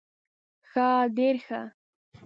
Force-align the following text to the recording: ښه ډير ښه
ښه 0.69 0.87
ډير 1.15 1.35
ښه 1.45 1.61